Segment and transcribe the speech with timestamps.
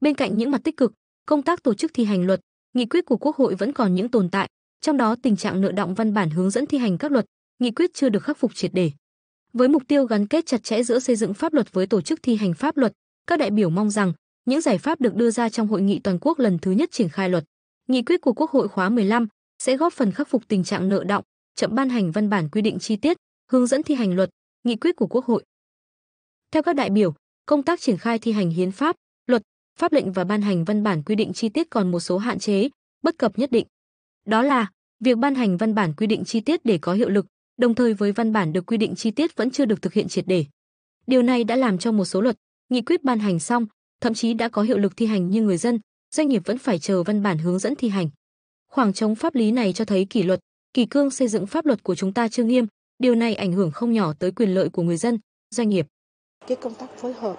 [0.00, 0.92] Bên cạnh những mặt tích cực,
[1.26, 2.40] công tác tổ chức thi hành luật,
[2.74, 4.48] nghị quyết của Quốc hội vẫn còn những tồn tại,
[4.80, 7.26] trong đó tình trạng nợ động văn bản hướng dẫn thi hành các luật,
[7.58, 8.90] nghị quyết chưa được khắc phục triệt để.
[9.52, 12.22] Với mục tiêu gắn kết chặt chẽ giữa xây dựng pháp luật với tổ chức
[12.22, 12.92] thi hành pháp luật,
[13.26, 14.12] các đại biểu mong rằng
[14.44, 17.08] những giải pháp được đưa ra trong hội nghị toàn quốc lần thứ nhất triển
[17.08, 17.44] khai luật,
[17.88, 19.28] nghị quyết của Quốc hội khóa 15
[19.58, 21.24] sẽ góp phần khắc phục tình trạng nợ động,
[21.54, 23.16] chậm ban hành văn bản quy định chi tiết,
[23.50, 24.30] hướng dẫn thi hành luật,
[24.64, 25.44] nghị quyết của Quốc hội.
[26.50, 27.14] Theo các đại biểu,
[27.46, 28.96] công tác triển khai thi hành hiến pháp,
[29.26, 29.42] luật,
[29.80, 32.38] pháp lệnh và ban hành văn bản quy định chi tiết còn một số hạn
[32.38, 32.68] chế,
[33.02, 33.66] bất cập nhất định.
[34.26, 37.26] Đó là việc ban hành văn bản quy định chi tiết để có hiệu lực,
[37.58, 40.08] đồng thời với văn bản được quy định chi tiết vẫn chưa được thực hiện
[40.08, 40.44] triệt để.
[41.06, 42.36] Điều này đã làm cho một số luật,
[42.68, 43.66] nghị quyết ban hành xong,
[44.00, 45.78] thậm chí đã có hiệu lực thi hành nhưng người dân,
[46.14, 48.10] doanh nghiệp vẫn phải chờ văn bản hướng dẫn thi hành.
[48.68, 50.40] Khoảng trống pháp lý này cho thấy kỷ luật,
[50.74, 52.66] kỳ cương xây dựng pháp luật của chúng ta chưa nghiêm,
[52.98, 55.18] điều này ảnh hưởng không nhỏ tới quyền lợi của người dân,
[55.50, 55.86] doanh nghiệp.
[56.46, 57.36] Cái công tác phối hợp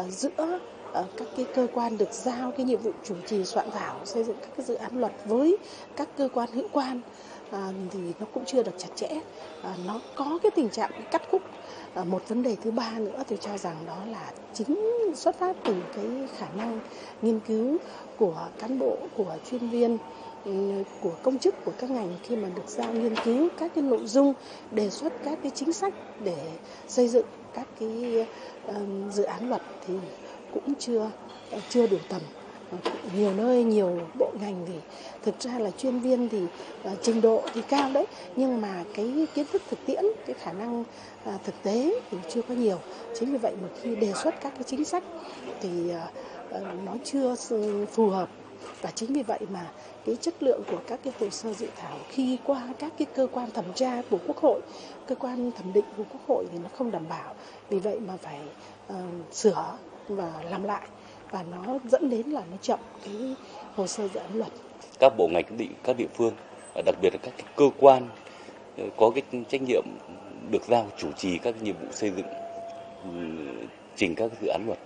[0.00, 0.58] uh, giữa
[0.92, 4.24] Ờ, các cái cơ quan được giao cái nhiệm vụ chủ trì soạn thảo xây
[4.24, 5.58] dựng các cái dự án luật với
[5.96, 7.00] các cơ quan hữu quan
[7.50, 9.08] à, thì nó cũng chưa được chặt chẽ.
[9.62, 11.42] À, nó có cái tình trạng cắt khúc.
[11.94, 14.76] À, một vấn đề thứ ba nữa tôi cho rằng đó là chính
[15.16, 16.80] xuất phát từ cái khả năng
[17.22, 17.78] nghiên cứu
[18.18, 19.98] của cán bộ của chuyên viên
[20.44, 20.52] ừ,
[21.00, 24.06] của công chức của các ngành khi mà được giao nghiên cứu các cái nội
[24.06, 24.34] dung
[24.70, 28.26] đề xuất các cái chính sách để xây dựng các cái
[28.68, 29.94] uh, dự án luật thì
[30.54, 31.10] cũng chưa
[31.50, 32.20] ờ, chưa đủ tầm.
[32.70, 32.78] Ờ,
[33.16, 34.74] nhiều nơi nhiều bộ ngành thì
[35.22, 39.26] thực ra là chuyên viên thì uh, trình độ thì cao đấy nhưng mà cái
[39.34, 42.78] kiến thức thực tiễn cái khả năng uh, thực tế thì chưa có nhiều.
[43.18, 45.02] Chính vì vậy mà khi đề xuất các cái chính sách
[45.60, 45.92] thì
[46.50, 47.34] uh, nó chưa
[47.92, 48.28] phù hợp.
[48.82, 49.70] Và chính vì vậy mà
[50.06, 53.26] cái chất lượng của các cái hồ sơ dự thảo khi qua các cái cơ
[53.32, 54.60] quan thẩm tra của quốc hội
[55.06, 57.34] cơ quan thẩm định của quốc hội thì nó không đảm bảo.
[57.68, 58.40] Vì vậy mà phải
[58.92, 58.96] uh,
[59.32, 59.76] sửa
[60.08, 60.88] và làm lại
[61.30, 63.34] và nó dẫn đến là nó chậm cái
[63.76, 64.52] hồ sơ dự án luật.
[65.00, 66.34] Các bộ ngành định các địa phương
[66.74, 68.08] à, đặc biệt là các cơ quan
[68.78, 69.84] ờ, có cái trách nhiệm
[70.50, 72.26] được giao chủ trì các nhiệm vụ xây dựng
[73.04, 73.10] ừ,
[73.96, 74.78] trình các dự án luật,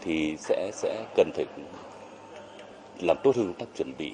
[0.00, 1.44] thì sẽ sẽ cần phải
[3.00, 4.12] làm tốt hơn công tác chuẩn bị,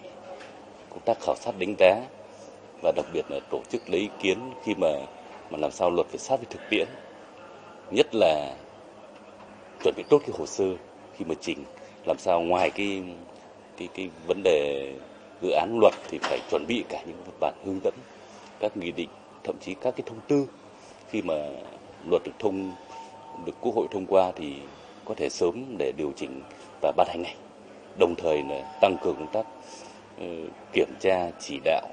[0.91, 2.01] công tác khảo sát đánh giá
[2.83, 4.89] và đặc biệt là tổ chức lấy ý kiến khi mà
[5.51, 6.89] mà làm sao luật phải sát với thực tiễn
[7.91, 8.57] nhất là
[9.83, 10.65] chuẩn bị tốt cái hồ sơ
[11.17, 11.59] khi mà chỉnh
[12.07, 13.03] làm sao ngoài cái
[13.77, 14.93] cái cái vấn đề
[15.43, 17.95] dự án luật thì phải chuẩn bị cả những văn bản hướng dẫn,
[18.61, 19.09] các nghị định,
[19.45, 20.47] thậm chí các cái thông tư.
[21.11, 21.35] Khi mà
[22.11, 22.73] luật được thông,
[23.47, 24.55] được quốc hội thông qua thì
[25.05, 26.43] có thể sớm để điều chỉnh
[26.83, 27.37] và ban hành ngay.
[27.99, 29.47] Đồng thời là tăng cường công tác
[30.19, 30.27] ờ,
[30.73, 31.89] kiểm tra, chỉ đạo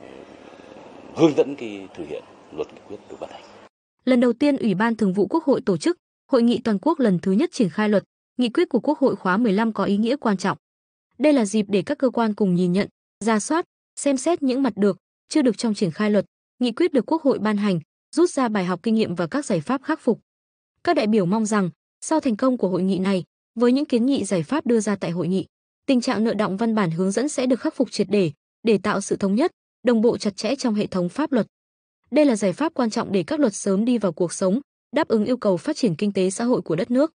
[0.00, 0.08] ờ,
[1.16, 2.22] hướng dẫn cái thực hiện
[2.56, 3.42] luật nghị quyết được ban hành.
[4.04, 5.98] Lần đầu tiên, ủy ban thường vụ quốc hội tổ chức
[6.30, 8.04] hội nghị toàn quốc lần thứ nhất triển khai luật
[8.36, 10.58] nghị quyết của Quốc hội khóa 15 có ý nghĩa quan trọng.
[11.18, 12.88] Đây là dịp để các cơ quan cùng nhìn nhận,
[13.24, 13.64] ra soát,
[13.96, 14.98] xem xét những mặt được,
[15.28, 16.24] chưa được trong triển khai luật,
[16.58, 17.80] nghị quyết được Quốc hội ban hành,
[18.16, 20.20] rút ra bài học kinh nghiệm và các giải pháp khắc phục.
[20.84, 21.70] Các đại biểu mong rằng,
[22.00, 23.24] sau thành công của hội nghị này,
[23.54, 25.46] với những kiến nghị giải pháp đưa ra tại hội nghị,
[25.86, 28.32] tình trạng nợ động văn bản hướng dẫn sẽ được khắc phục triệt để,
[28.62, 29.50] để tạo sự thống nhất,
[29.82, 31.46] đồng bộ chặt chẽ trong hệ thống pháp luật.
[32.10, 34.60] Đây là giải pháp quan trọng để các luật sớm đi vào cuộc sống,
[34.92, 37.12] đáp ứng yêu cầu phát triển kinh tế xã hội của đất nước.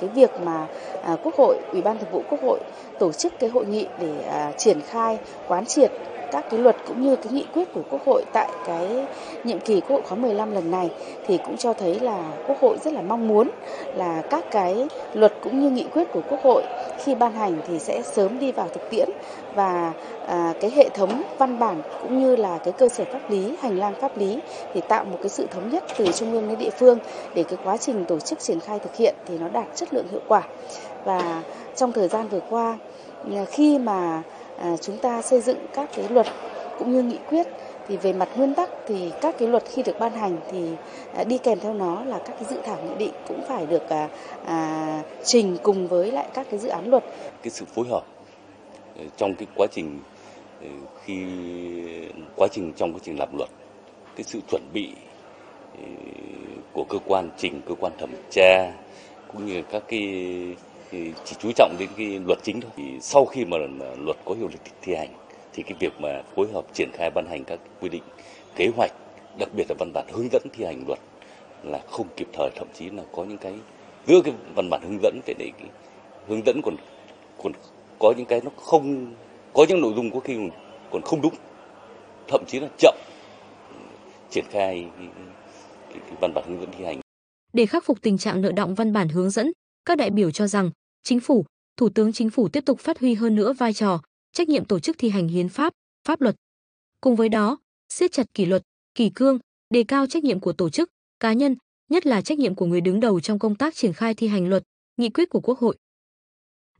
[0.00, 0.66] Cái việc mà
[1.02, 2.60] à, Quốc hội, Ủy ban Thường vụ Quốc hội
[2.98, 5.92] tổ chức cái hội nghị để à, triển khai quán triệt
[6.32, 9.06] các cái luật cũng như cái nghị quyết của Quốc hội tại cái
[9.44, 10.90] nhiệm kỳ Quốc hội khóa 15 lần này
[11.26, 13.50] thì cũng cho thấy là Quốc hội rất là mong muốn
[13.96, 16.62] là các cái luật cũng như nghị quyết của Quốc hội
[17.04, 19.08] khi ban hành thì sẽ sớm đi vào thực tiễn
[19.54, 19.92] và
[20.26, 23.78] à, cái hệ thống văn bản cũng như là cái cơ sở pháp lý, hành
[23.78, 24.38] lang pháp lý
[24.74, 26.98] thì tạo một cái sự thống nhất từ trung ương đến địa phương
[27.34, 30.06] để cái quá trình tổ chức triển khai thực hiện thì nó đạt chất lượng
[30.10, 30.42] hiệu quả.
[31.04, 31.42] Và
[31.76, 32.78] trong thời gian vừa qua
[33.34, 34.22] à, khi mà
[34.62, 36.26] À, chúng ta xây dựng các cái luật
[36.78, 37.46] cũng như nghị quyết
[37.88, 40.68] thì về mặt nguyên tắc thì các cái luật khi được ban hành thì
[41.14, 43.88] à, đi kèm theo nó là các cái dự thảo nghị định cũng phải được
[43.88, 44.08] à,
[44.46, 47.04] à, trình cùng với lại các cái dự án luật.
[47.42, 48.02] Cái sự phối hợp
[48.98, 50.00] ờ, trong cái quá trình
[50.60, 50.68] ờ,
[51.04, 51.24] khi
[52.36, 53.50] quá trình trong quá trình làm luật
[54.16, 54.88] cái sự chuẩn bị
[55.78, 55.84] ờ,
[56.72, 58.72] của cơ quan trình cơ quan thẩm tra
[59.32, 60.08] cũng như các cái
[60.92, 62.70] thì chỉ chú trọng đến cái luật chính thôi.
[62.76, 65.08] Thì sau khi mà à, luật có hiệu lực thi hành
[65.52, 68.02] thì cái việc mà phối hợp triển khai ban hành các quy định
[68.56, 68.92] kế hoạch
[69.38, 70.98] đặc biệt là văn bản hướng dẫn thi hành luật
[71.62, 73.54] là không kịp thời thậm chí là có những cái
[74.06, 75.68] giữa cái văn bản hướng dẫn để đấy cái
[76.28, 76.76] hướng dẫn còn
[77.42, 77.52] còn
[77.98, 79.14] có những cái nó không
[79.52, 80.36] có những nội dung có khi
[80.90, 81.34] còn không đúng
[82.28, 82.94] thậm chí là chậm
[83.68, 83.76] ừ,
[84.30, 85.08] triển khai cái,
[85.88, 87.00] cái, cái văn bản hướng dẫn thi hành
[87.52, 89.52] để khắc phục tình trạng nợ động văn bản hướng dẫn
[89.84, 90.70] các đại biểu cho rằng
[91.02, 91.44] Chính phủ,
[91.76, 94.02] Thủ tướng Chính phủ tiếp tục phát huy hơn nữa vai trò,
[94.32, 95.72] trách nhiệm tổ chức thi hành hiến pháp,
[96.04, 96.36] pháp luật.
[97.00, 97.58] Cùng với đó,
[97.88, 98.62] siết chặt kỷ luật,
[98.94, 99.38] kỷ cương,
[99.70, 100.90] đề cao trách nhiệm của tổ chức,
[101.20, 101.56] cá nhân,
[101.90, 104.48] nhất là trách nhiệm của người đứng đầu trong công tác triển khai thi hành
[104.48, 104.62] luật,
[104.96, 105.76] nghị quyết của Quốc hội.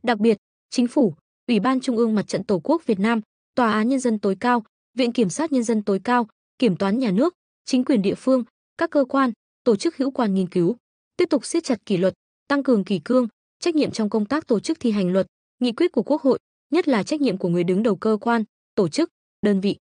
[0.03, 0.37] Đặc biệt,
[0.69, 1.13] Chính phủ,
[1.47, 3.21] Ủy ban Trung ương Mặt trận Tổ quốc Việt Nam,
[3.55, 6.27] Tòa án Nhân dân tối cao, Viện Kiểm sát Nhân dân tối cao,
[6.59, 7.33] Kiểm toán nhà nước,
[7.65, 8.43] chính quyền địa phương,
[8.77, 9.31] các cơ quan,
[9.63, 10.75] tổ chức hữu quan nghiên cứu,
[11.17, 12.13] tiếp tục siết chặt kỷ luật,
[12.47, 13.27] tăng cường kỷ cương,
[13.63, 15.27] trách nhiệm trong công tác tổ chức thi hành luật,
[15.59, 16.39] nghị quyết của Quốc hội,
[16.71, 18.43] nhất là trách nhiệm của người đứng đầu cơ quan,
[18.75, 19.09] tổ chức,
[19.41, 19.77] đơn vị.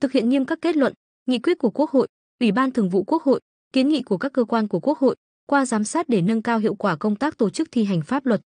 [0.00, 0.92] Thực hiện nghiêm các kết luận,
[1.26, 2.08] nghị quyết của Quốc hội,
[2.40, 3.40] Ủy ban Thường vụ Quốc hội,
[3.72, 5.16] kiến nghị của các cơ quan của Quốc hội
[5.46, 8.26] qua giám sát để nâng cao hiệu quả công tác tổ chức thi hành pháp
[8.26, 8.40] luật.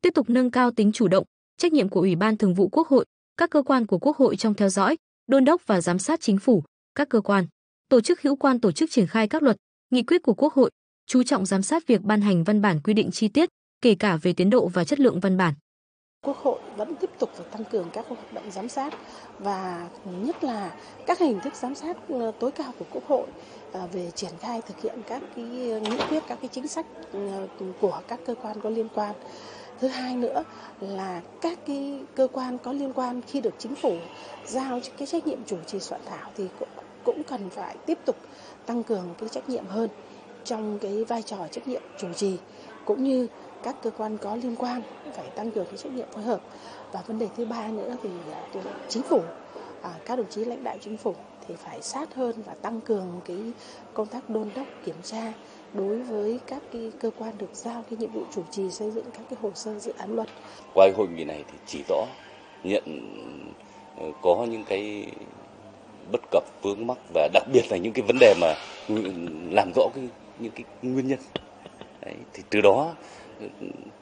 [0.00, 1.24] Tiếp tục nâng cao tính chủ động,
[1.56, 3.04] trách nhiệm của Ủy ban Thường vụ Quốc hội,
[3.36, 4.96] các cơ quan của Quốc hội trong theo dõi,
[5.26, 6.62] đôn đốc và giám sát chính phủ,
[6.94, 7.46] các cơ quan,
[7.88, 9.56] tổ chức hữu quan tổ chức triển khai các luật,
[9.90, 10.70] nghị quyết của Quốc hội,
[11.06, 13.48] chú trọng giám sát việc ban hành văn bản quy định chi tiết,
[13.82, 15.54] kể cả về tiến độ và chất lượng văn bản.
[16.22, 18.94] Quốc hội vẫn tiếp tục phải tăng cường các hoạt động giám sát
[19.38, 20.74] và nhất là
[21.06, 23.26] các hình thức giám sát ờ, tối cao của Quốc hội
[23.72, 27.46] ờ, về triển khai thực hiện các cái nghị quyết, các cái chính sách ừ,
[27.80, 29.14] của các cơ quan có liên quan.
[29.80, 30.44] Thứ hai nữa
[30.80, 33.96] là các cái cơ quan có liên quan khi được chính phủ
[34.46, 36.44] giao cái trách nhiệm chủ trì soạn thảo thì
[37.04, 38.16] cũng cần phải tiếp tục
[38.66, 39.90] tăng cường cái trách nhiệm hơn
[40.44, 42.36] trong cái vai trò trách nhiệm chủ trì
[42.84, 43.26] cũng như
[43.62, 46.40] các cơ quan có liên quan phải tăng cường cái trách nhiệm phối hợp
[46.92, 48.40] và vấn đề thứ ba nữa thì à,
[48.88, 49.20] chính phủ
[49.82, 51.14] à, các đồng chí lãnh đạo chính phủ
[51.48, 53.38] thì phải sát hơn và tăng cường cái
[53.94, 55.32] công tác đôn đốc kiểm tra
[55.74, 59.04] đối với các cái cơ quan được giao cái nhiệm vụ chủ trì xây dựng
[59.04, 60.28] các cái hồ sơ dự án luật.
[60.74, 62.06] Qua hội nghị này thì chỉ rõ
[62.64, 62.84] nhận
[63.98, 65.06] ờ, có những cái
[66.12, 68.54] bất cập vướng mắc và đặc biệt là những cái vấn đề mà
[68.88, 68.94] ừ,
[69.50, 70.08] làm rõ cái
[70.38, 71.18] những cái nguyên nhân
[72.00, 72.94] Đấy, thì từ đó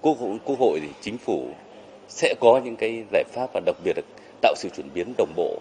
[0.01, 1.49] quốc hội, quốc hội thì chính phủ
[2.09, 4.03] sẽ có những cái giải pháp và đặc biệt là
[4.43, 5.59] tạo sự chuyển biến đồng bộ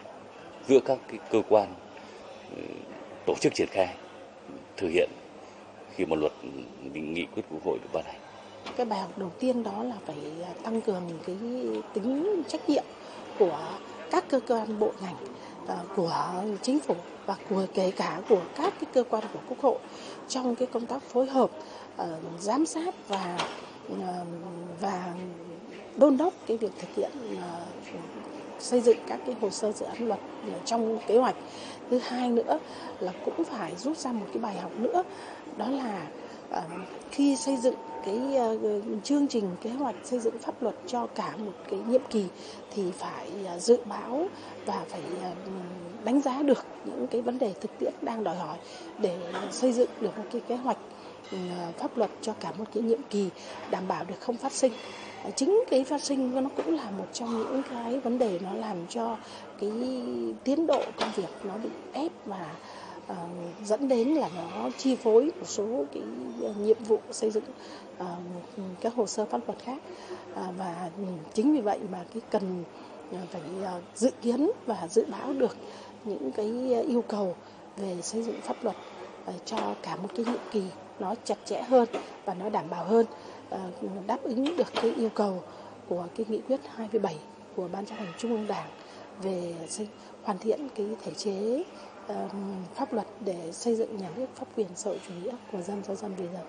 [0.67, 1.73] giữa các cái cơ quan
[2.55, 2.61] ừ,
[3.25, 3.95] tổ chức triển khai
[4.77, 5.09] thực hiện
[5.95, 6.31] khi mà luật
[6.93, 8.19] nghị quyết quốc hội được ban hành.
[8.77, 10.15] Cái bài học đầu tiên đó là phải
[10.63, 11.35] tăng cường cái
[11.93, 12.83] tính trách nhiệm
[13.39, 13.59] của
[14.11, 15.15] các cơ quan bộ ngành
[15.67, 16.95] à, của chính phủ
[17.25, 19.77] và của kể cả của các cái cơ quan của quốc hội
[20.27, 21.49] trong cái công tác phối hợp
[21.97, 23.37] ờ, giám sát và
[23.89, 24.25] Ờ,
[24.81, 25.13] và
[25.97, 27.11] đôn đốc cái việc thực hiện
[27.41, 27.65] ờ,
[28.59, 30.19] xây dựng các cái hồ sơ dự án luật
[30.65, 31.35] trong kế hoạch.
[31.89, 32.59] Thứ hai nữa
[32.99, 35.03] là cũng phải rút ra một cái bài học nữa,
[35.57, 36.07] đó là
[36.49, 36.61] ờ,
[37.11, 37.75] khi xây dựng
[38.05, 38.19] cái
[39.03, 42.25] chương trình kế hoạch xây dựng pháp luật cho cả một cái nhiệm kỳ
[42.71, 44.27] thì phải dự báo
[44.65, 45.01] và phải
[46.03, 48.57] đánh giá được những cái vấn đề thực tiễn đang đòi hỏi
[48.99, 49.17] để
[49.51, 50.77] xây dựng được một cái kế hoạch.
[51.31, 51.37] Ừ,
[51.77, 53.29] pháp luật cho cả một cái nhiệm kỳ
[53.71, 54.71] đảm bảo được không phát sinh.
[55.35, 58.77] Chính cái phát sinh nó cũng là một trong những cái vấn đề nó làm
[58.89, 59.17] cho
[59.61, 59.71] cái
[60.43, 62.55] tiến độ công việc nó bị ép và
[63.11, 63.17] uh,
[63.65, 66.03] dẫn đến là nó chi phối một số cái
[66.41, 67.43] ờ, nhiệm vụ xây dựng
[67.99, 68.05] uh,
[68.81, 69.77] các hồ sơ pháp luật khác.
[70.31, 70.89] Uh, và
[71.33, 72.63] chính vì vậy mà cái cần
[73.31, 75.57] phải uh, dự kiến và dự báo được
[76.05, 77.35] những cái yêu cầu
[77.77, 78.75] về xây dựng pháp luật
[79.27, 80.63] Ờ, cho cả một cái nhiệm kỳ
[80.99, 81.89] nó chặt chẽ hơn
[82.25, 83.05] và nó đảm bảo hơn
[83.49, 83.59] ờ,
[84.07, 85.43] đáp ứng được cái yêu cầu
[85.89, 87.15] của cái nghị quyết 27
[87.55, 88.69] của ban chấp hành trung ương đảng
[89.21, 89.87] về xây,
[90.23, 91.63] hoàn thiện cái thể chế
[92.07, 95.61] um, pháp luật để xây dựng nhà nước pháp quyền xã hội chủ nghĩa của
[95.61, 96.45] dân do dân vì dân